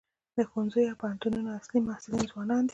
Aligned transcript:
د 0.35 0.39
ښوونځیو 0.49 0.89
او 0.91 0.99
پوهنتونونو 1.01 1.49
اصلي 1.59 1.79
محصلین 1.87 2.23
ځوانان 2.31 2.63
دي. 2.65 2.69